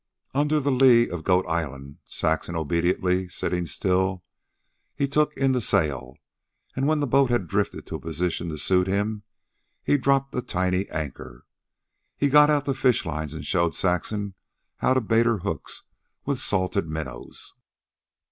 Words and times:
Under 0.33 0.59
the 0.59 0.71
lee 0.71 1.07
of 1.11 1.23
Goat 1.23 1.45
Island, 1.45 1.99
Saxon 2.05 2.55
obediently 2.55 3.27
sitting 3.29 3.67
still, 3.67 4.23
he 4.95 5.07
took 5.07 5.37
in 5.37 5.51
the 5.51 5.61
sail, 5.61 6.15
and, 6.75 6.87
when 6.87 7.01
the 7.01 7.05
boat 7.05 7.29
had 7.29 7.47
drifted 7.47 7.85
to 7.85 7.97
a 7.97 7.99
position 7.99 8.49
to 8.49 8.57
suit 8.57 8.87
him, 8.87 9.21
he 9.83 9.97
dropped 9.99 10.33
a 10.33 10.41
tiny 10.41 10.89
anchor. 10.89 11.45
He 12.17 12.29
got 12.29 12.49
out 12.49 12.65
the 12.65 12.73
fish 12.73 13.05
lines 13.05 13.35
and 13.35 13.45
showed 13.45 13.75
Saxon 13.75 14.33
how 14.77 14.95
to 14.95 15.01
bait 15.01 15.27
her 15.27 15.37
hooks 15.37 15.83
with 16.25 16.39
salted 16.39 16.87
minnows. 16.89 17.53